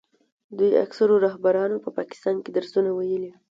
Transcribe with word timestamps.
دوی 0.57 0.71
اکثرو 0.85 1.15
رهبرانو 1.25 1.83
په 1.83 1.89
پاکستان 1.97 2.35
کې 2.43 2.49
درسونه 2.57 2.89
ویلي. 2.93 3.31